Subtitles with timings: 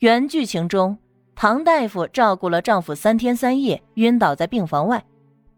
[0.00, 0.96] 原剧情中，
[1.34, 5.04] 唐大夫照顾了丈夫三天三夜，晕倒在病房外，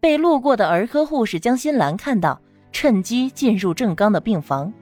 [0.01, 4.73] 被路过的儿科护士江心兰看到，趁机进入郑刚的病房。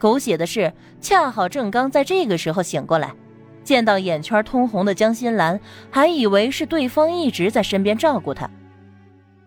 [0.00, 3.14] 狗血的是，恰好郑刚在这个时候醒过来，
[3.62, 8.50] 见到眼圈通红的江心兰，还以为是对方一直在身边照顾他。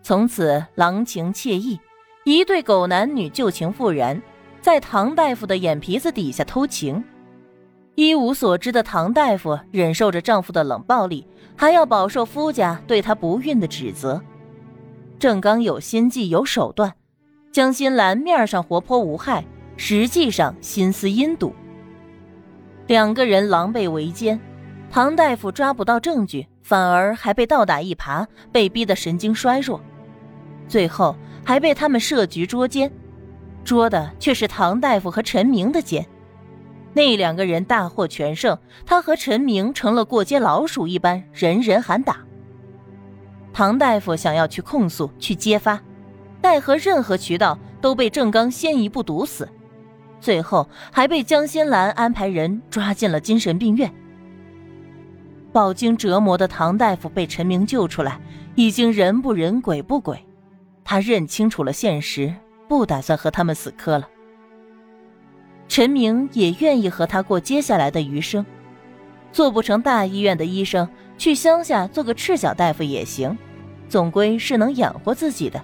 [0.02, 1.78] 从此郎情妾意，
[2.24, 4.18] 一对狗男女旧情复燃，
[4.62, 7.04] 在唐大夫的眼皮子底下偷情。
[7.96, 11.26] 一无所知的唐大夫忍受着丈夫的冷暴力，
[11.56, 14.22] 还要饱受夫家对她不孕的指责。
[15.18, 16.92] 郑刚有心计有手段，
[17.50, 19.44] 江心兰面上活泼无害。
[19.78, 21.54] 实际上心思阴毒，
[22.86, 24.40] 两个人狼狈为奸，
[24.90, 29.78] 唐大夫抓不到证据，反而还被倒打一耙，被逼得神经衰弱，
[30.66, 32.90] 最后还被他们设局捉奸，
[33.64, 36.06] 捉的却是唐大夫和陈明的奸。
[36.96, 42.16] 那两个人大获全胜，他和陈明成了过街老鼠一般，人人喊打。
[43.52, 45.78] 唐大夫想要去控诉、去揭发，
[46.40, 49.46] 奈何任何渠道都被郑刚先一步堵死。
[50.22, 53.92] 最后还被江心兰安排人抓进了精神病院。
[55.52, 58.18] 饱经折磨的唐大夫被陈明救出来，
[58.54, 60.18] 已经人不人鬼不鬼，
[60.82, 62.32] 他认清楚了现实，
[62.66, 64.08] 不打算和他们死磕了。
[65.68, 68.44] 陈明也愿意和他过接下来的余生，
[69.32, 73.36] 做不成大医院的医生，去乡下做个赤脚大夫也行，
[73.88, 75.60] 总归是能养活自己的。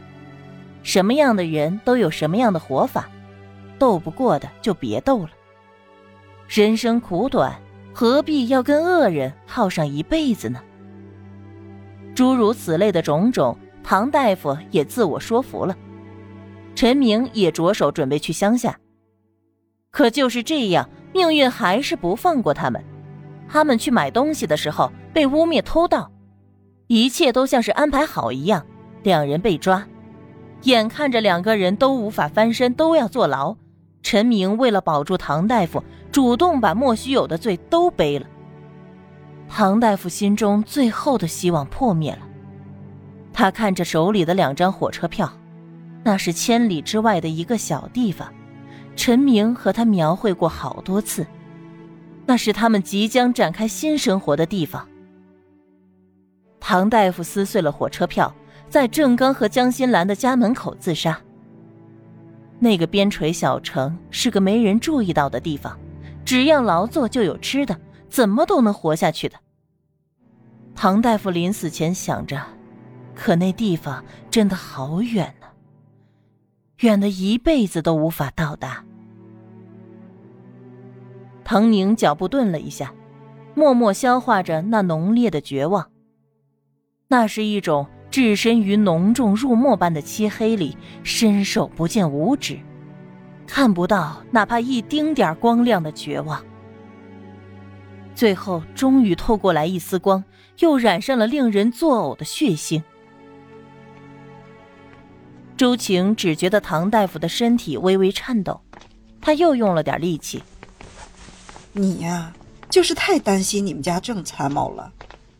[0.82, 3.08] 什么样的人都有什么样的活法。
[3.78, 5.30] 斗不过的就别斗了。
[6.46, 7.60] 人生苦短，
[7.92, 10.60] 何必要跟恶人耗上一辈子呢？
[12.14, 15.76] 诸如此类的种种，唐大夫也自我说服了。
[16.76, 18.78] 陈明也着手准备去乡下。
[19.92, 22.82] 可就是这样，命运还是不放过他们。
[23.46, 26.10] 他们去买东西的时候被污蔑偷盗，
[26.86, 28.66] 一切都像是安排好一样，
[29.02, 29.86] 两人被抓。
[30.62, 33.54] 眼看着两个人都无法翻身，都要坐牢。
[34.02, 38.26] 陈明为了保住唐大夫，主动把莫须有的罪都背了。
[39.48, 42.20] 唐大夫心中最后的希望破灭了。
[43.32, 45.30] 他看着手里的两张火车票，
[46.02, 48.32] 那是千里之外的一个小地方。
[48.94, 51.26] 陈明和他描绘过好多次，
[52.26, 54.86] 那是他们即将展开新生活的地方。
[56.60, 58.32] 唐大夫撕碎了火车票，
[58.68, 61.20] 在郑刚和江心兰的家门口自杀。
[62.60, 65.76] 那个边陲小城是个没人注意到的地方，
[66.24, 67.76] 只要劳作就有吃的，
[68.08, 69.36] 怎么都能活下去的。
[70.74, 72.40] 唐大夫临死前想着，
[73.16, 75.34] 可那地方真的好远，
[76.82, 78.84] 远的一辈子都无法到达。
[81.42, 82.94] 唐宁脚步顿了一下，
[83.54, 85.90] 默默消化着那浓烈的绝望。
[87.08, 87.86] 那是一种。
[88.12, 92.58] 置身于浓重入墨般的漆黑里，伸手不见五指，
[93.46, 96.44] 看不到哪怕一丁点光亮的绝望。
[98.14, 100.22] 最后，终于透过来一丝光，
[100.58, 102.82] 又染上了令人作呕的血腥。
[105.62, 108.60] 周晴只觉得唐大夫的身体微微颤抖，
[109.20, 110.42] 他又用了点力气。
[111.70, 112.32] 你呀，
[112.68, 114.92] 就是太担心你们家郑参谋了。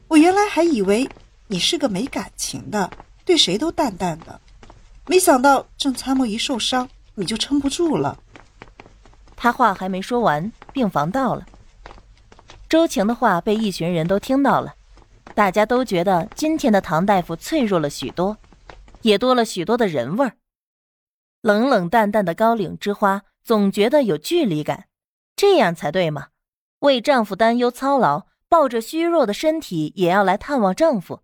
[0.06, 1.08] 我原来还以为。
[1.48, 2.88] 你是个没感情的，
[3.24, 4.40] 对谁都淡淡的，
[5.08, 8.16] 没想到郑参谋一受伤，你就撑不住了。
[9.34, 11.44] 他话还没说完，病房到了。
[12.68, 14.72] 周晴的话被一群人都听到了，
[15.34, 18.38] 大家都觉得今天的唐大夫脆弱了许多，
[19.02, 20.36] 也多了许多的人味儿。
[21.40, 24.88] 冷冷淡淡的高岭之花，总觉得有距离感，
[25.36, 26.28] 这样才对嘛？
[26.80, 31.22] 为丈夫担忧操劳，抱着虚弱的身体也要来探望丈夫。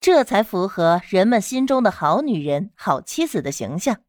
[0.00, 4.02] 这才符合人们心中的好女人、好妻子的形象。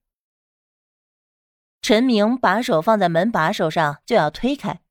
[1.83, 4.81] 陈明把手放在门把手上，就要推开，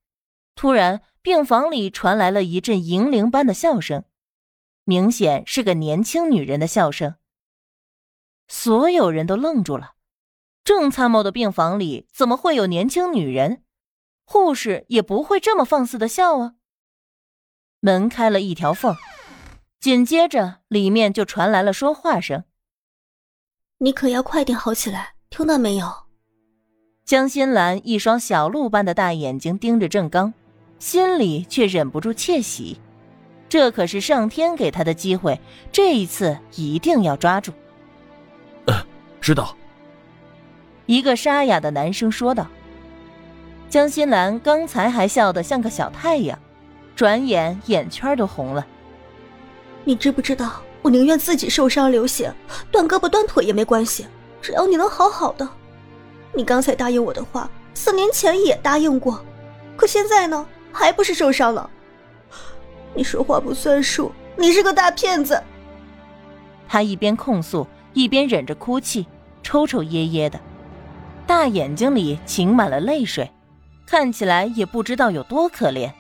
[0.54, 4.04] 突然，病房里传来了一阵银铃般的笑声，
[4.84, 7.16] 明显是个年轻女人的笑声。
[8.54, 9.92] 所有人都愣住了，
[10.62, 13.62] 郑参谋的病房里怎么会有年轻女人？
[14.26, 16.52] 护士也不会这么放肆的笑啊！
[17.80, 18.94] 门开了一条缝。
[19.80, 22.44] 紧接着，里面就传来了说话声
[23.80, 25.90] ：“你可要快点好起来，听到没有？”
[27.06, 30.34] 江心兰一双小鹿般的大眼睛盯着郑刚，
[30.78, 32.78] 心里却忍不住窃喜。
[33.48, 35.40] 这可是上天给他的机会，
[35.72, 37.50] 这一次一定要抓住。
[39.22, 39.56] 呃，知道。
[40.86, 42.48] 一个沙哑的男生说道。
[43.70, 46.36] 江心兰刚才还笑得像个小太阳。
[46.94, 48.66] 转眼眼圈都红了。
[49.82, 52.32] 你知不知道，我宁愿自己受伤流血，
[52.70, 54.06] 断胳膊断腿也没关系，
[54.42, 55.48] 只要你能好好的。
[56.34, 59.24] 你刚才答应我的话，四年前也答应过，
[59.74, 61.68] 可现在呢，还不是受伤了？
[62.94, 65.42] 你说话不算数，你是个大骗子。
[66.68, 69.06] 他一边控诉，一边忍着哭泣，
[69.42, 70.40] 抽抽噎噎的，
[71.26, 73.30] 大眼睛里噙满了泪水，
[73.86, 75.92] 看起来也不知道有多可怜。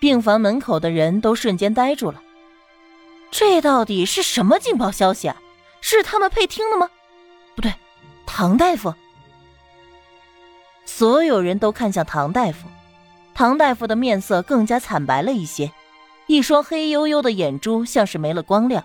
[0.00, 2.20] 病房门口的人都瞬间呆住了，
[3.30, 5.36] 这到底是什么劲爆消息啊？
[5.80, 6.88] 是他们配听的吗？
[7.54, 7.72] 不对，
[8.26, 8.94] 唐大夫。
[10.84, 12.68] 所有人都看向唐大夫，
[13.34, 15.70] 唐大夫的面色更加惨白了一些，
[16.26, 18.84] 一双黑黝黝的眼珠像是没了光亮，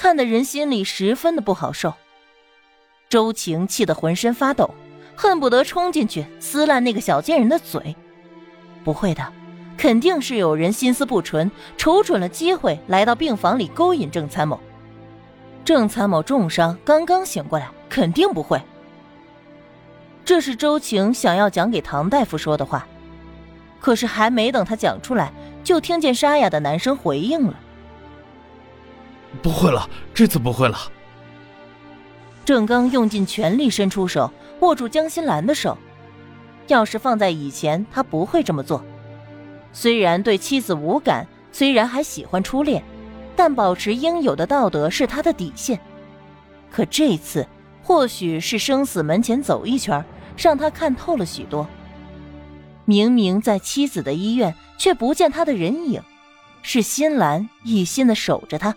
[0.00, 1.92] 看得人心里十分的不好受。
[3.10, 4.70] 周晴气得浑身发抖，
[5.14, 7.94] 恨不得冲进去撕烂那个小贱人的嘴。
[8.82, 9.22] 不会的。
[9.76, 14.58] 肯定是有人心思不纯，瞅准了机会来到病房里勾引郑参谋。
[15.66, 18.58] 郑参谋重伤，刚刚醒过来，肯定不会。
[20.24, 22.88] 这是周晴想要讲给唐大夫说的话，
[23.78, 25.30] 可是还没等他讲出来，
[25.62, 27.60] 就听见沙哑的男声回应了
[29.42, 30.78] ：“不会了，这次不会了。”
[32.44, 35.78] 郑刚用尽全力伸出手握住江心兰的手，
[36.66, 38.84] 要是放在以前，他不会这么做。
[39.72, 42.82] 虽然对妻子无感，虽然还喜欢初恋，
[43.36, 45.78] 但保持应有的道德是他的底线。
[46.72, 47.46] 可这次，
[47.82, 50.04] 或许是生死门前走一圈，
[50.36, 51.68] 让他看透了许多。
[52.84, 56.02] 明明在妻子的医院，却不见他的人影，
[56.62, 58.74] 是心兰一心的守着他。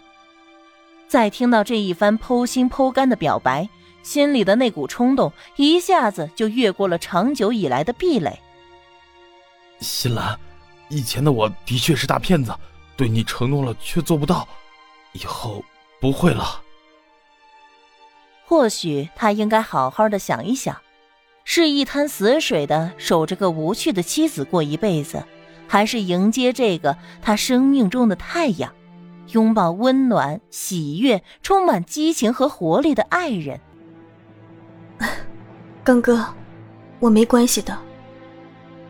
[1.13, 3.69] 再听到这一番剖心剖肝的表白，
[4.01, 8.39] 心里的那股冲动一下子就越过了长久以来的壁垒。
[9.79, 10.35] 新兰。
[10.89, 12.51] 以前的我的确是大骗子，
[12.97, 14.47] 对你承诺了却做不到，
[15.11, 15.63] 以后
[16.01, 16.59] 不会了。
[18.47, 20.75] 或许他应该好好的想一想，
[21.43, 25.23] 是一滩死水的守着个无趣的妻子过一辈子，
[25.67, 28.73] 还是迎接这个他生命中的太阳，
[29.31, 33.59] 拥抱温暖、喜悦、充满激情和活力的爱人？
[35.83, 36.25] 刚哥，
[36.99, 37.77] 我没关系的。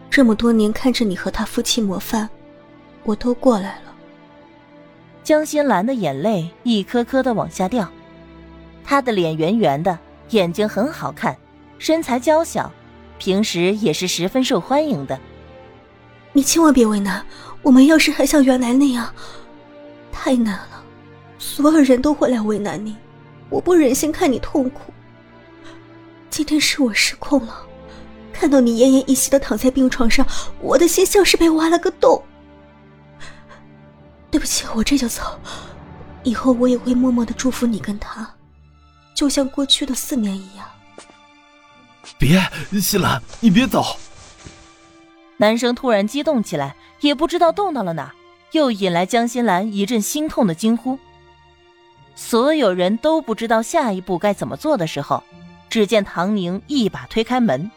[0.09, 2.29] 这么多年看着你和他夫妻模范，
[3.03, 3.93] 我都过来了。
[5.23, 7.89] 江心兰的眼泪一颗颗的往下掉，
[8.83, 9.97] 她的脸圆圆的，
[10.29, 11.35] 眼睛很好看，
[11.79, 12.71] 身材娇小，
[13.17, 15.19] 平时也是十分受欢迎的。
[16.33, 17.25] 你千万别为难，
[17.61, 19.13] 我们要是还像原来那样，
[20.13, 20.83] 太难了，
[21.37, 22.95] 所有人都会来为难你，
[23.49, 24.93] 我不忍心看你痛苦。
[26.29, 27.65] 今天是我失控了。
[28.31, 30.25] 看到你奄奄一息的躺在病床上，
[30.59, 32.23] 我的心像是被挖了个洞。
[34.31, 35.39] 对不起，我这就走。
[36.23, 38.27] 以后我也会默默的祝福你跟他，
[39.13, 40.65] 就像过去的四年一样。
[42.17, 42.41] 别，
[42.81, 43.97] 西兰，你别走！
[45.37, 48.13] 男生突然激动起来，也不知道动到了哪，
[48.53, 50.97] 又引来江心兰一阵心痛的惊呼。
[52.15, 55.21] 所有人都不知道下一步该怎么做的时候，
[55.69, 57.69] 只见唐宁一把推开门。